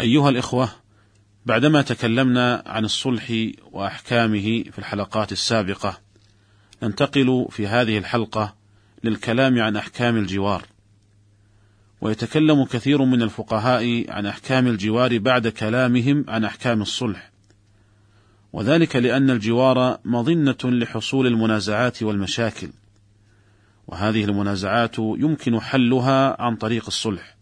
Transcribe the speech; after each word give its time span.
أيها 0.00 0.28
الإخوة 0.28 0.68
بعدما 1.46 1.82
تكلمنا 1.82 2.62
عن 2.66 2.84
الصلح 2.84 3.50
وأحكامه 3.72 4.62
في 4.62 4.78
الحلقات 4.78 5.32
السابقة 5.32 5.98
ننتقل 6.82 7.46
في 7.50 7.66
هذه 7.66 7.98
الحلقة 7.98 8.54
للكلام 9.04 9.62
عن 9.62 9.76
أحكام 9.76 10.16
الجوار. 10.16 10.66
ويتكلم 12.00 12.64
كثير 12.64 13.04
من 13.04 13.22
الفقهاء 13.22 14.04
عن 14.08 14.26
أحكام 14.26 14.66
الجوار 14.66 15.18
بعد 15.18 15.48
كلامهم 15.48 16.24
عن 16.28 16.44
أحكام 16.44 16.82
الصلح. 16.82 17.32
وذلك 18.52 18.96
لأن 18.96 19.30
الجوار 19.30 19.98
مظنة 20.04 20.58
لحصول 20.64 21.26
المنازعات 21.26 22.02
والمشاكل. 22.02 22.68
وهذه 23.86 24.24
المنازعات 24.24 24.98
يمكن 24.98 25.60
حلها 25.60 26.42
عن 26.42 26.56
طريق 26.56 26.86
الصلح. 26.86 27.41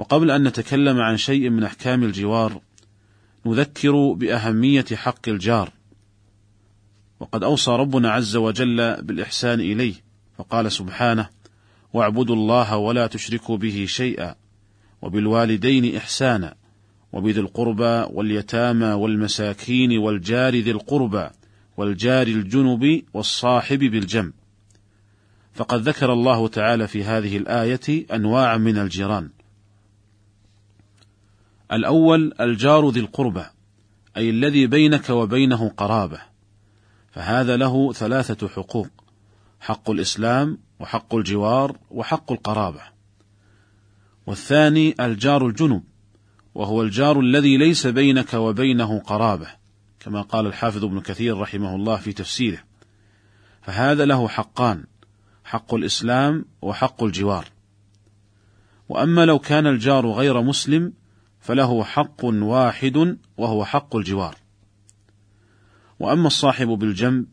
وقبل 0.00 0.30
أن 0.30 0.48
نتكلم 0.48 1.00
عن 1.00 1.16
شيء 1.16 1.50
من 1.50 1.64
أحكام 1.64 2.04
الجوار 2.04 2.60
نذكر 3.46 4.12
بأهمية 4.12 4.84
حق 4.94 5.28
الجار. 5.28 5.70
وقد 7.20 7.44
أوصى 7.44 7.70
ربنا 7.70 8.10
عز 8.10 8.36
وجل 8.36 9.02
بالإحسان 9.02 9.60
إليه 9.60 9.94
فقال 10.38 10.72
سبحانه 10.72 11.28
واعبدوا 11.92 12.36
الله 12.36 12.76
ولا 12.76 13.06
تشركوا 13.06 13.56
به 13.56 13.84
شيئا 13.88 14.34
وبالوالدين 15.02 15.96
إحسانا 15.96 16.54
وبذي 17.12 17.40
القربى 17.40 18.06
واليتامى 18.10 18.92
والمساكين 18.92 19.98
والجار 19.98 20.54
ذي 20.54 20.70
القربى 20.70 21.28
والجار 21.76 22.26
الجنب 22.26 23.02
والصاحب 23.14 23.78
بالجنب 23.78 24.32
فقد 25.54 25.88
ذكر 25.88 26.12
الله 26.12 26.48
تعالى 26.48 26.88
في 26.88 27.04
هذه 27.04 27.36
الآية 27.36 28.06
أنواعا 28.14 28.56
من 28.56 28.78
الجيران. 28.78 29.30
الأول 31.72 32.32
الجار 32.40 32.88
ذي 32.88 33.00
القربى 33.00 33.44
أي 34.16 34.30
الذي 34.30 34.66
بينك 34.66 35.10
وبينه 35.10 35.68
قرابة. 35.68 36.20
فهذا 37.12 37.56
له 37.56 37.92
ثلاثة 37.92 38.48
حقوق 38.48 38.88
حق 39.60 39.90
الإسلام 39.90 40.58
وحق 40.80 41.14
الجوار 41.14 41.76
وحق 41.90 42.32
القرابة. 42.32 42.80
والثاني 44.26 44.94
الجار 45.00 45.46
الجنب 45.46 45.82
وهو 46.54 46.82
الجار 46.82 47.20
الذي 47.20 47.56
ليس 47.56 47.86
بينك 47.86 48.34
وبينه 48.34 48.98
قرابة 48.98 49.48
كما 50.00 50.22
قال 50.22 50.46
الحافظ 50.46 50.84
ابن 50.84 51.00
كثير 51.00 51.38
رحمه 51.38 51.74
الله 51.74 51.96
في 51.96 52.12
تفسيره. 52.12 52.58
فهذا 53.62 54.04
له 54.04 54.28
حقان 54.28 54.84
حق 55.44 55.74
الإسلام 55.74 56.44
وحق 56.62 57.02
الجوار. 57.02 57.44
وأما 58.88 59.24
لو 59.24 59.38
كان 59.38 59.66
الجار 59.66 60.10
غير 60.10 60.42
مسلم 60.42 60.92
فله 61.40 61.84
حق 61.84 62.24
واحد 62.24 63.18
وهو 63.36 63.64
حق 63.64 63.96
الجوار. 63.96 64.36
وأما 66.00 66.26
الصاحب 66.26 66.68
بالجنب 66.68 67.26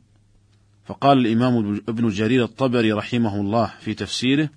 فقال 0.86 1.18
الإمام 1.18 1.82
ابن 1.90 2.08
جرير 2.08 2.44
الطبري 2.44 2.92
رحمه 2.92 3.42
الله 3.42 3.73
في 3.80 3.94
تفسيره 3.94 4.50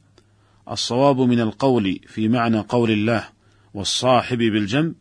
الصواب 0.71 1.21
من 1.21 1.41
القول 1.41 2.01
في 2.07 2.29
معنى 2.29 2.59
قول 2.59 2.91
الله 2.91 3.29
والصاحب 3.75 4.39
بالجنب 4.39 4.95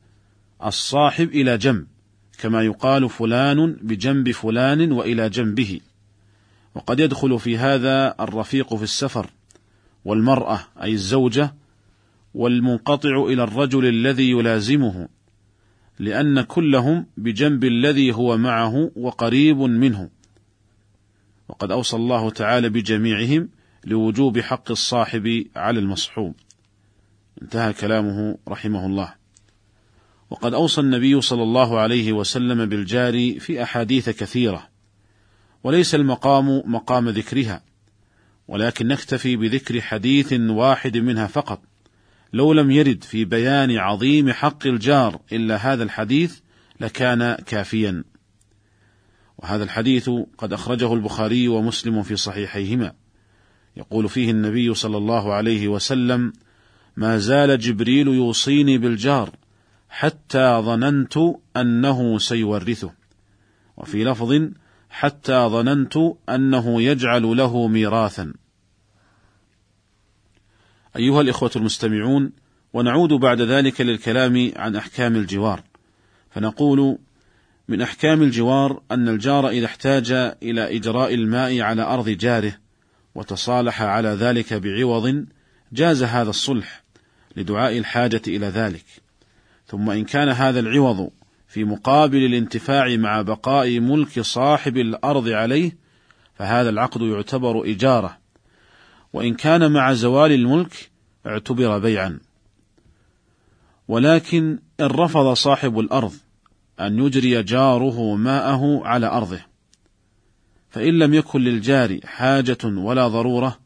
الصاحب 0.66 1.30
إلى 1.30 1.58
جنب 1.58 1.88
كما 2.38 2.62
يقال 2.62 3.10
فلان 3.10 3.78
بجنب 3.82 4.32
فلان 4.32 4.92
وإلى 4.92 5.30
جنبه. 5.30 5.80
وقد 6.76 7.00
يدخل 7.00 7.40
في 7.40 7.58
هذا 7.58 8.16
الرفيق 8.20 8.76
في 8.76 8.84
السفر 8.84 9.30
والمرأة 10.06 10.60
أي 10.82 10.94
الزوجة 10.94 11.54
والمنقطع 12.34 13.26
إلى 13.26 13.44
الرجل 13.44 13.86
الذي 13.86 14.30
يلازمه 14.30 15.08
لأن 16.00 16.42
كلهم 16.42 17.06
بجنب 17.18 17.64
الذي 17.64 18.14
هو 18.14 18.38
معه 18.38 18.92
وقريب 18.96 19.58
منه. 19.58 20.10
وقد 21.50 21.72
أوصى 21.72 21.96
الله 21.96 22.30
تعالى 22.30 22.70
بجميعهم 22.70 23.50
لوجوب 23.86 24.40
حق 24.40 24.72
الصاحب 24.72 25.46
على 25.56 25.80
المصحوب. 25.80 26.36
انتهى 27.42 27.74
كلامه 27.74 28.38
رحمه 28.48 28.86
الله. 28.86 29.14
وقد 30.30 30.54
أوصى 30.54 30.82
النبي 30.82 31.22
صلى 31.22 31.44
الله 31.44 31.80
عليه 31.80 32.14
وسلم 32.14 32.66
بالجار 32.66 33.40
في 33.40 33.64
أحاديث 33.64 34.10
كثيرة 34.10 34.70
وليس 35.64 35.96
المقام 35.96 36.62
مقام 36.66 37.10
ذكرها 37.10 37.64
ولكن 38.48 38.88
نكتفي 38.88 39.36
بذكر 39.36 39.82
حديث 39.82 40.34
واحد 40.34 40.98
منها 40.98 41.28
فقط. 41.28 41.62
لو 42.34 42.54
لم 42.54 42.72
يرد 42.72 43.04
في 43.04 43.26
بيان 43.26 43.78
عظيم 43.78 44.32
حق 44.32 44.68
الجار 44.68 45.20
إلا 45.32 45.56
هذا 45.56 45.84
الحديث 45.84 46.40
لكان 46.80 47.36
كافيا. 47.46 48.04
وهذا 49.38 49.64
الحديث 49.64 50.10
قد 50.38 50.54
أخرجه 50.54 50.94
البخاري 50.94 51.48
ومسلم 51.48 52.04
في 52.04 52.16
صحيحيهما. 52.16 52.94
يقول 53.78 54.10
فيه 54.10 54.32
النبي 54.32 54.74
صلى 54.74 54.98
الله 54.98 55.34
عليه 55.34 55.68
وسلم 55.68 56.34
ما 56.98 57.18
زال 57.18 57.60
جبريل 57.60 58.08
يوصيني 58.08 58.78
بالجار 58.78 59.30
حتى 59.90 60.62
ظننت 60.62 61.18
أنه 61.58 62.18
سيورثه. 62.18 62.94
وفي 63.78 64.04
لفظ 64.04 64.50
حتى 64.90 65.48
ظننت 65.48 65.98
أنه 66.30 66.82
يجعل 66.82 67.38
له 67.38 67.68
ميراثا. 67.68 68.34
أيها 70.98 71.22
الإخوة 71.22 71.52
المستمعون 71.56 72.32
ونعود 72.74 73.14
بعد 73.14 73.42
ذلك 73.42 73.82
للكلام 73.82 74.52
عن 74.56 74.76
أحكام 74.76 75.16
الجوار. 75.16 75.64
فنقول 76.30 76.98
من 77.68 77.82
أحكام 77.82 78.22
الجوار 78.22 78.82
أن 78.92 79.10
الجار 79.10 79.50
إذا 79.50 79.66
احتاج 79.66 80.12
إلى 80.44 80.78
إجراء 80.78 81.14
الماء 81.14 81.62
على 81.62 81.82
أرض 81.82 82.10
جاره 82.10 82.54
وتصالح 83.16 83.82
على 83.82 84.10
ذلك 84.10 84.54
بعوض 84.54 85.26
جاز 85.74 86.04
هذا 86.04 86.30
الصلح 86.30 86.84
لدعاء 87.36 87.78
الحاجة 87.78 88.22
إلى 88.28 88.46
ذلك. 88.46 88.86
ثم 89.68 89.90
إن 89.90 90.06
كان 90.06 90.30
هذا 90.30 90.60
العوض 90.60 91.10
في 91.48 91.64
مقابل 91.64 92.26
الانتفاع 92.26 92.96
مع 92.96 93.22
بقاء 93.22 93.80
ملك 93.80 94.20
صاحب 94.20 94.78
الأرض 94.78 95.28
عليه 95.28 95.78
فهذا 96.36 96.70
العقد 96.70 97.02
يعتبر 97.02 97.72
إجارة 97.72 98.18
وإن 99.14 99.34
كان 99.34 99.72
مع 99.72 99.94
زوال 99.94 100.32
الملك 100.32 100.90
اعتبر 101.26 101.80
بيعا. 101.80 102.20
ولكن 103.88 104.60
إن 104.80 104.86
رفض 104.86 105.34
صاحب 105.34 105.80
الأرض 105.80 106.14
أن 106.80 107.00
يجري 107.00 107.44
جاره 107.44 108.16
ماءه 108.16 108.82
على 108.84 109.08
أرضه 109.08 109.40
فإن 110.70 111.00
لم 111.00 111.14
يكن 111.14 111.42
للجار 111.42 112.00
حاجة 112.06 112.58
ولا 112.64 113.08
ضرورة 113.08 113.58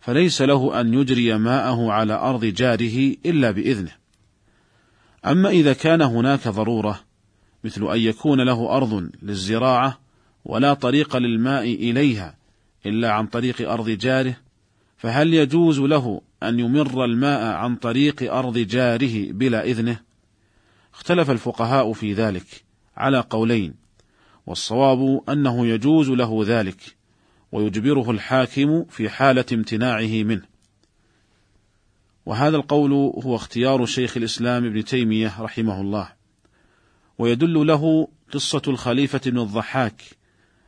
فليس 0.00 0.42
له 0.42 0.80
أن 0.80 0.94
يجري 0.94 1.38
ماءه 1.38 1.92
على 1.92 2.12
أرض 2.12 2.44
جاره 2.44 3.16
إلا 3.26 3.50
بإذنه. 3.50 3.92
أما 5.26 5.48
إذا 5.48 5.72
كان 5.72 6.02
هناك 6.02 6.48
ضرورة 6.48 7.00
مثل 7.64 7.82
أن 7.92 8.00
يكون 8.00 8.40
له 8.40 8.76
أرض 8.76 9.10
للزراعة 9.22 9.98
ولا 10.44 10.74
طريق 10.74 11.16
للماء 11.16 11.64
إليها 11.64 12.36
إلا 12.86 13.10
عن 13.10 13.26
طريق 13.26 13.70
أرض 13.70 13.90
جاره 13.90 14.36
فهل 15.06 15.34
يجوز 15.34 15.80
له 15.80 16.20
أن 16.42 16.60
يمر 16.60 17.04
الماء 17.04 17.54
عن 17.54 17.76
طريق 17.76 18.34
أرض 18.34 18.58
جاره 18.58 19.32
بلا 19.32 19.64
إذنه؟ 19.64 20.00
اختلف 20.94 21.30
الفقهاء 21.30 21.92
في 21.92 22.12
ذلك 22.12 22.64
على 22.96 23.20
قولين 23.20 23.74
والصواب 24.46 25.22
أنه 25.28 25.66
يجوز 25.66 26.10
له 26.10 26.44
ذلك 26.46 26.96
ويجبره 27.52 28.10
الحاكم 28.10 28.84
في 28.84 29.08
حالة 29.08 29.44
امتناعه 29.52 30.22
منه 30.22 30.42
وهذا 32.26 32.56
القول 32.56 32.92
هو 32.92 33.36
اختيار 33.36 33.86
شيخ 33.86 34.16
الإسلام 34.16 34.64
ابن 34.64 34.84
تيمية 34.84 35.40
رحمه 35.40 35.80
الله 35.80 36.12
ويدل 37.18 37.66
له 37.66 38.08
قصة 38.32 38.62
الخليفة 38.68 39.20
بن 39.30 39.38
الضحاك 39.38 40.02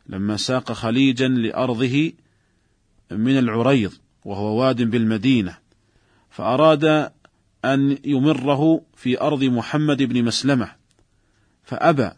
لما 0.06 0.36
ساق 0.36 0.72
خليجا 0.72 1.28
لأرضه 1.28 2.12
من 3.10 3.38
العريض 3.38 3.92
وهو 4.24 4.60
واد 4.60 4.82
بالمدينة 4.82 5.58
فأراد 6.30 7.12
أن 7.64 7.98
يمره 8.04 8.82
في 8.96 9.20
أرض 9.20 9.44
محمد 9.44 10.02
بن 10.02 10.24
مسلمة 10.24 10.72
فأبى 11.62 12.10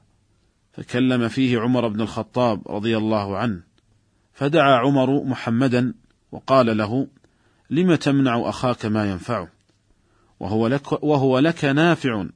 فكلم 0.72 1.28
فيه 1.28 1.58
عمر 1.58 1.88
بن 1.88 2.00
الخطاب 2.00 2.68
رضي 2.68 2.96
الله 2.96 3.36
عنه 3.36 3.62
فدعا 4.32 4.76
عمر 4.76 5.24
محمدا 5.24 5.94
وقال 6.32 6.76
له 6.76 7.06
لم 7.70 7.94
تمنع 7.94 8.48
أخاك 8.48 8.86
ما 8.86 9.10
ينفعه؟ 9.10 9.48
وهو 10.40 10.66
لك, 10.66 11.02
وهو 11.02 11.38
لك 11.38 11.64
نافع 11.64 12.26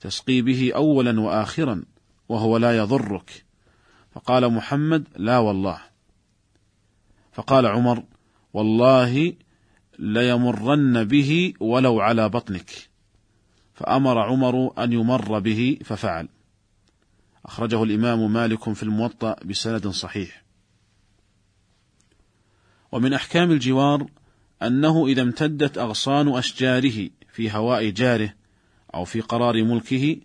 تسقي 0.00 0.40
به 0.40 0.72
أولا 0.74 1.20
وآخرا 1.20 1.82
وهو 2.28 2.56
لا 2.56 2.76
يضرك. 2.76 3.44
فقال 4.14 4.52
محمد 4.52 5.08
لا 5.16 5.38
والله. 5.38 5.78
فقال 7.32 7.66
عمر 7.66 8.02
والله 8.52 9.32
ليمرن 9.98 11.04
به 11.04 11.54
ولو 11.60 12.00
على 12.00 12.28
بطنك. 12.28 12.70
فأمر 13.74 14.18
عمر 14.18 14.84
أن 14.84 14.92
يمر 14.92 15.38
به 15.38 15.78
ففعل. 15.84 16.28
أخرجه 17.44 17.82
الإمام 17.82 18.32
مالك 18.32 18.72
في 18.72 18.82
الموطأ 18.82 19.36
بسند 19.44 19.88
صحيح. 19.88 20.42
ومن 22.92 23.12
أحكام 23.12 23.50
الجوار 23.50 24.06
أنه 24.62 25.06
إذا 25.06 25.22
امتدت 25.22 25.78
أغصان 25.78 26.28
أشجاره 26.28 27.10
في 27.32 27.50
هواء 27.50 27.90
جاره 27.90 28.34
أو 28.94 29.04
في 29.04 29.20
قرار 29.20 29.64
ملكه 29.64 30.16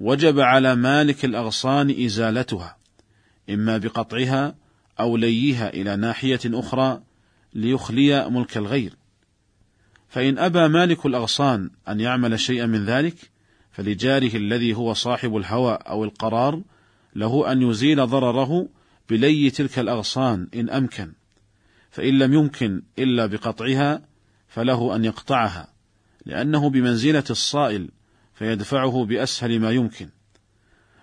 وجب 0.00 0.40
على 0.40 0.74
مالك 0.74 1.24
الأغصان 1.24 2.04
إزالتها 2.04 2.76
إما 3.50 3.78
بقطعها 3.78 4.54
أو 5.00 5.16
ليها 5.16 5.68
إلى 5.68 5.96
ناحية 5.96 6.40
أخرى 6.46 7.02
ليخلي 7.54 8.30
ملك 8.30 8.56
الغير. 8.56 8.96
فإن 10.08 10.38
أبى 10.38 10.68
مالك 10.68 11.06
الأغصان 11.06 11.70
أن 11.88 12.00
يعمل 12.00 12.40
شيئا 12.40 12.66
من 12.66 12.84
ذلك 12.84 13.30
فلجاره 13.72 14.36
الذي 14.36 14.74
هو 14.74 14.94
صاحب 14.94 15.36
الهوى 15.36 15.72
أو 15.72 16.04
القرار 16.04 16.62
له 17.16 17.52
أن 17.52 17.62
يزيل 17.62 18.06
ضرره 18.06 18.68
بلي 19.10 19.50
تلك 19.50 19.78
الأغصان 19.78 20.48
إن 20.54 20.70
أمكن. 20.70 21.12
فإن 21.90 22.18
لم 22.18 22.34
يمكن 22.34 22.82
إلا 22.98 23.26
بقطعها 23.26 24.02
فله 24.48 24.96
أن 24.96 25.04
يقطعها 25.04 25.68
لأنه 26.26 26.70
بمنزلة 26.70 27.24
الصائل 27.30 27.88
فيدفعه 28.34 29.04
بأسهل 29.04 29.60
ما 29.60 29.70
يمكن. 29.70 30.08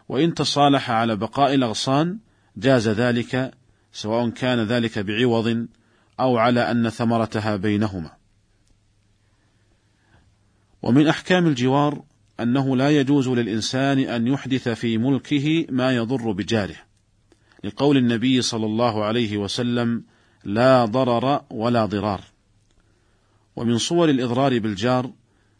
وإن 0.09 0.33
تصالح 0.33 0.91
على 0.91 1.15
بقاء 1.15 1.53
الأغصان 1.53 2.19
جاز 2.57 2.89
ذلك 2.89 3.51
سواء 3.93 4.29
كان 4.29 4.59
ذلك 4.59 4.99
بعوض 4.99 5.67
أو 6.19 6.37
على 6.37 6.71
أن 6.71 6.89
ثمرتها 6.89 7.55
بينهما. 7.55 8.11
ومن 10.81 11.07
أحكام 11.07 11.47
الجوار 11.47 12.03
أنه 12.39 12.77
لا 12.77 12.89
يجوز 12.89 13.29
للإنسان 13.29 13.99
أن 13.99 14.27
يحدث 14.27 14.69
في 14.69 14.97
ملكه 14.97 15.65
ما 15.69 15.95
يضر 15.95 16.31
بجاره 16.31 16.75
لقول 17.63 17.97
النبي 17.97 18.41
صلى 18.41 18.65
الله 18.65 19.03
عليه 19.03 19.37
وسلم 19.37 20.03
لا 20.43 20.85
ضرر 20.85 21.41
ولا 21.49 21.85
ضرار 21.85 22.21
ومن 23.55 23.77
صور 23.77 24.09
الإضرار 24.09 24.59
بالجار 24.59 25.11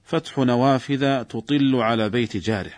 فتح 0.04 0.38
نوافذ 0.38 1.24
تطل 1.24 1.76
على 1.76 2.10
بيت 2.10 2.38
جاره 2.38 2.74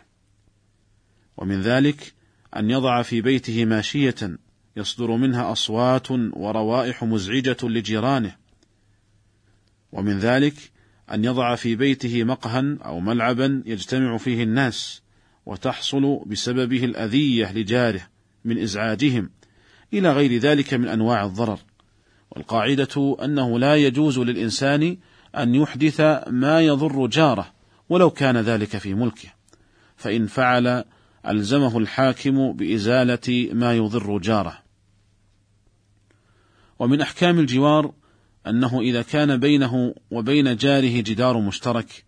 ومن 1.37 1.61
ذلك 1.61 2.13
أن 2.57 2.69
يضع 2.69 3.01
في 3.01 3.21
بيته 3.21 3.65
ماشية 3.65 4.37
يصدر 4.77 5.11
منها 5.11 5.51
أصوات 5.51 6.11
وروائح 6.11 7.03
مزعجة 7.03 7.57
لجيرانه. 7.63 8.35
ومن 9.91 10.19
ذلك 10.19 10.53
أن 11.11 11.23
يضع 11.23 11.55
في 11.55 11.75
بيته 11.75 12.23
مقهى 12.23 12.77
أو 12.85 12.99
ملعبا 12.99 13.63
يجتمع 13.65 14.17
فيه 14.17 14.43
الناس 14.43 15.01
وتحصل 15.45 16.19
بسببه 16.25 16.85
الأذية 16.85 17.51
لجاره 17.51 18.01
من 18.45 18.57
إزعاجهم 18.57 19.29
إلى 19.93 20.11
غير 20.11 20.37
ذلك 20.37 20.73
من 20.73 20.87
أنواع 20.87 21.25
الضرر. 21.25 21.59
والقاعدة 22.31 23.17
أنه 23.23 23.59
لا 23.59 23.75
يجوز 23.75 24.19
للإنسان 24.19 24.97
أن 25.37 25.55
يحدث 25.55 26.01
ما 26.27 26.61
يضر 26.61 27.07
جاره 27.07 27.53
ولو 27.89 28.09
كان 28.09 28.37
ذلك 28.37 28.77
في 28.77 28.93
ملكه. 28.93 29.29
فإن 29.95 30.27
فعل 30.27 30.83
ألزمه 31.27 31.77
الحاكم 31.77 32.51
بإزالة 32.53 33.49
ما 33.53 33.73
يضر 33.73 34.17
جاره. 34.17 34.62
ومن 36.79 37.01
أحكام 37.01 37.39
الجوار 37.39 37.91
أنه 38.47 38.81
إذا 38.81 39.01
كان 39.01 39.37
بينه 39.37 39.95
وبين 40.11 40.55
جاره 40.55 41.01
جدار 41.01 41.39
مشترك 41.39 42.03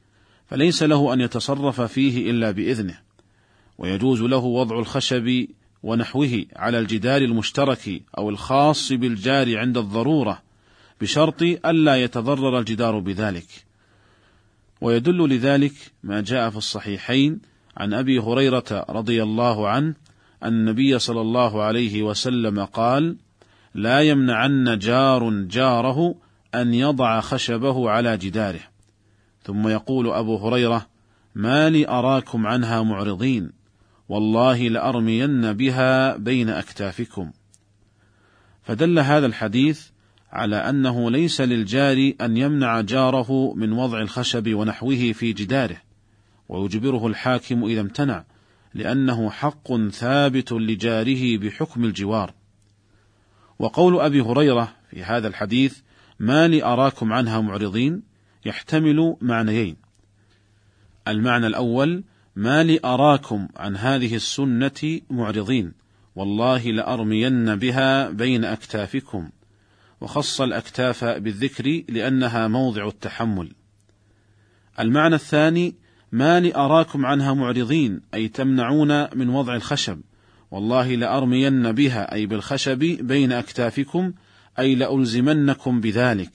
فليس 0.47 0.83
له 0.83 1.13
أن 1.13 1.21
يتصرف 1.21 1.81
فيه 1.81 2.31
إلا 2.31 2.51
بإذنه. 2.51 2.99
ويجوز 3.77 4.21
له 4.21 4.37
وضع 4.37 4.79
الخشب 4.79 5.47
ونحوه 5.83 6.45
على 6.55 6.79
الجدار 6.79 7.21
المشترك 7.21 8.01
أو 8.17 8.29
الخاص 8.29 8.91
بالجار 8.91 9.57
عند 9.57 9.77
الضرورة 9.77 10.41
بشرط 11.01 11.41
ألا 11.41 11.95
يتضرر 12.03 12.59
الجدار 12.59 12.99
بذلك. 12.99 13.47
ويدل 14.81 15.29
لذلك 15.29 15.73
ما 16.03 16.21
جاء 16.21 16.49
في 16.49 16.57
الصحيحين 16.57 17.39
عن 17.77 17.93
أبي 17.93 18.19
هريرة 18.19 18.85
رضي 18.89 19.23
الله 19.23 19.69
عنه 19.69 19.93
أن 20.43 20.53
النبي 20.53 20.99
صلى 20.99 21.21
الله 21.21 21.63
عليه 21.63 22.03
وسلم 22.03 22.65
قال 22.65 23.17
لا 23.75 24.01
يمنعن 24.01 24.77
جار 24.77 25.29
جاره 25.29 26.15
أن 26.55 26.73
يضع 26.73 27.19
خشبه 27.19 27.89
على 27.89 28.17
جداره. 28.17 28.59
ثم 29.43 29.67
يقول 29.67 30.07
أبو 30.07 30.37
هريرة 30.37 30.87
ما 31.35 31.69
لي 31.69 31.87
أراكم 31.87 32.47
عنها 32.47 32.83
معرضين 32.83 33.51
والله 34.09 34.67
لأرمين 34.67 35.53
بها 35.53 36.17
بين 36.17 36.49
أكتافكم. 36.49 37.31
فدل 38.63 38.99
هذا 38.99 39.25
الحديث 39.25 39.87
على 40.31 40.55
أنه 40.55 41.11
ليس 41.11 41.41
للجار 41.41 42.13
أن 42.21 42.37
يمنع 42.37 42.81
جاره 42.81 43.53
من 43.53 43.71
وضع 43.71 44.01
الخشب 44.01 44.53
ونحوه 44.53 45.11
في 45.11 45.33
جداره 45.33 45.77
ويجبره 46.49 47.07
الحاكم 47.07 47.65
إذا 47.65 47.81
امتنع 47.81 48.23
لأنه 48.73 49.29
حق 49.29 49.87
ثابت 49.89 50.51
لجاره 50.51 51.37
بحكم 51.37 51.83
الجوار. 51.83 52.33
وقول 53.59 53.99
أبي 53.99 54.21
هريرة 54.21 54.73
في 54.89 55.03
هذا 55.03 55.27
الحديث 55.27 55.79
ما 56.19 56.47
لي 56.47 56.63
أراكم 56.63 57.13
عنها 57.13 57.41
معرضين 57.41 58.03
يحتمل 58.45 59.15
معنيين. 59.21 59.75
المعنى 61.07 61.47
الأول 61.47 62.03
ما 62.35 62.63
لي 62.63 62.79
أراكم 62.85 63.47
عن 63.57 63.77
هذه 63.77 64.15
السنة 64.15 65.01
معرضين 65.09 65.73
والله 66.15 66.71
لأرمين 66.71 67.55
بها 67.55 68.09
بين 68.09 68.45
أكتافكم 68.45 69.29
وخص 70.01 70.41
الأكتاف 70.41 71.03
بالذكر 71.05 71.83
لأنها 71.89 72.47
موضع 72.47 72.87
التحمل. 72.87 73.51
المعنى 74.79 75.15
الثاني 75.15 75.75
ما 76.11 76.39
لي 76.39 76.55
أراكم 76.55 77.05
عنها 77.05 77.33
معرضين 77.33 78.01
أي 78.13 78.27
تمنعون 78.27 79.17
من 79.17 79.29
وضع 79.29 79.55
الخشب 79.55 80.01
والله 80.51 80.95
لأرمين 80.95 81.71
بها 81.71 82.13
أي 82.13 82.25
بالخشب 82.25 82.79
بين 82.79 83.31
أكتافكم 83.31 84.13
أي 84.59 84.75
لألزمنكم 84.75 85.81
بذلك. 85.81 86.31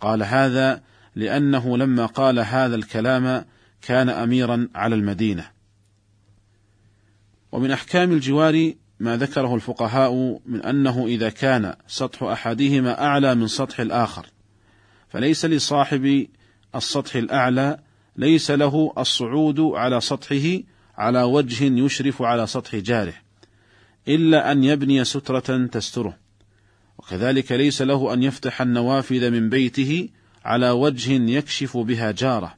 قال 0.00 0.22
هذا 0.22 0.82
لأنه 1.16 1.78
لما 1.78 2.06
قال 2.06 2.38
هذا 2.38 2.74
الكلام 2.76 3.44
كان 3.82 4.08
أميرا 4.08 4.68
على 4.74 4.94
المدينة. 4.94 5.50
ومن 7.52 7.70
أحكام 7.70 8.12
الجوار 8.12 8.72
ما 9.00 9.16
ذكره 9.16 9.54
الفقهاء 9.54 10.40
من 10.46 10.62
أنه 10.62 11.06
إذا 11.06 11.30
كان 11.30 11.74
سطح 11.86 12.22
أحدهما 12.22 13.04
أعلى 13.04 13.34
من 13.34 13.46
سطح 13.46 13.80
الآخر 13.80 14.26
فليس 15.08 15.44
لصاحب 15.44 16.26
السطح 16.74 17.16
الأعلى 17.16 17.78
ليس 18.16 18.50
له 18.50 18.92
الصعود 18.98 19.60
على 19.60 20.00
سطحه 20.00 20.58
على 20.98 21.22
وجه 21.22 21.64
يشرف 21.64 22.22
على 22.22 22.46
سطح 22.46 22.76
جاره. 22.76 23.14
إلا 24.08 24.52
أن 24.52 24.64
يبني 24.64 25.04
سترة 25.04 25.66
تستره. 25.66 26.16
وكذلك 26.98 27.52
ليس 27.52 27.82
له 27.82 28.14
أن 28.14 28.22
يفتح 28.22 28.62
النوافذ 28.62 29.30
من 29.30 29.48
بيته 29.48 30.08
على 30.44 30.70
وجه 30.70 31.12
يكشف 31.30 31.76
بها 31.76 32.10
جاره. 32.10 32.54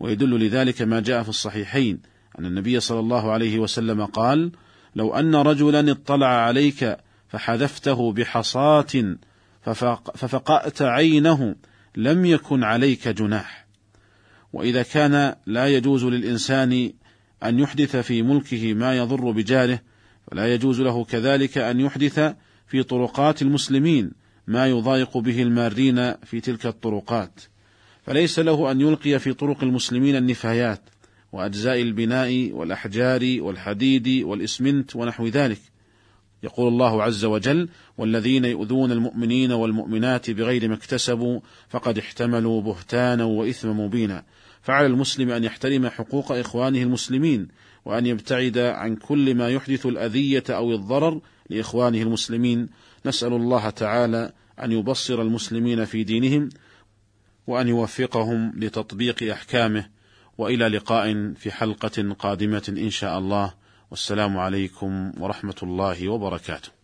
ويدل 0.00 0.46
لذلك 0.46 0.82
ما 0.82 1.00
جاء 1.00 1.22
في 1.22 1.28
الصحيحين 1.28 2.00
أن 2.38 2.46
النبي 2.46 2.80
صلى 2.80 3.00
الله 3.00 3.30
عليه 3.30 3.58
وسلم 3.58 4.04
قال 4.04 4.52
لو 4.96 5.14
أن 5.14 5.34
رجلا 5.34 5.90
اطلع 5.90 6.26
عليك 6.26 6.96
فحذفته 7.28 8.12
بحصاة 8.12 9.16
ففقأت 10.14 10.82
عينه 10.82 11.54
لم 11.96 12.24
يكن 12.24 12.64
عليك 12.64 13.08
جناح. 13.08 13.66
وإذا 14.52 14.82
كان 14.82 15.34
لا 15.46 15.68
يجوز 15.68 16.04
للإنسان 16.04 16.92
أن 17.42 17.58
يحدث 17.58 17.96
في 17.96 18.22
ملكه 18.22 18.74
ما 18.74 18.96
يضر 18.96 19.30
بجاره 19.30 19.80
فلا 20.30 20.54
يجوز 20.54 20.80
له 20.80 21.04
كذلك 21.04 21.58
أن 21.58 21.80
يحدث 21.80 22.34
في 22.66 22.82
طرقات 22.82 23.42
المسلمين 23.42 24.12
ما 24.46 24.66
يضايق 24.66 25.18
به 25.18 25.42
المارين 25.42 26.14
في 26.14 26.40
تلك 26.40 26.66
الطرقات. 26.66 27.40
فليس 28.02 28.38
له 28.38 28.70
أن 28.70 28.80
يلقي 28.80 29.18
في 29.18 29.32
طرق 29.32 29.62
المسلمين 29.62 30.16
النفايات 30.16 30.80
وأجزاء 31.32 31.82
البناء 31.82 32.50
والأحجار 32.52 33.36
والحديد 33.40 34.08
والإسمنت 34.08 34.96
ونحو 34.96 35.26
ذلك. 35.26 35.60
يقول 36.42 36.68
الله 36.68 37.02
عز 37.02 37.24
وجل 37.24 37.68
والذين 37.98 38.44
يؤذون 38.44 38.92
المؤمنين 38.92 39.52
والمؤمنات 39.52 40.30
بغير 40.30 40.68
ما 40.68 40.74
اكتسبوا 40.74 41.40
فقد 41.68 41.98
احتملوا 41.98 42.62
بهتانا 42.62 43.24
وإثما 43.24 43.72
مبينا. 43.72 44.24
فعلى 44.62 44.86
المسلم 44.86 45.30
أن 45.30 45.44
يحترم 45.44 45.88
حقوق 45.88 46.32
إخوانه 46.32 46.82
المسلمين 46.82 47.48
وأن 47.84 48.06
يبتعد 48.06 48.58
عن 48.58 48.96
كل 48.96 49.34
ما 49.34 49.48
يحدث 49.48 49.86
الأذية 49.86 50.44
أو 50.50 50.72
الضرر 50.72 51.20
لإخوانه 51.50 52.02
المسلمين. 52.02 52.68
نسأل 53.06 53.32
الله 53.32 53.70
تعالى 53.70 54.32
أن 54.62 54.72
يبصر 54.72 55.22
المسلمين 55.22 55.84
في 55.84 56.04
دينهم 56.04 56.48
وأن 57.46 57.68
يوفقهم 57.68 58.52
لتطبيق 58.56 59.32
أحكامه. 59.32 59.88
وإلى 60.38 60.68
لقاء 60.68 61.32
في 61.34 61.50
حلقة 61.50 62.12
قادمة 62.18 62.74
إن 62.78 62.90
شاء 62.90 63.18
الله. 63.18 63.54
والسلام 63.90 64.38
عليكم 64.38 65.12
ورحمة 65.20 65.56
الله 65.62 66.08
وبركاته. 66.08 66.81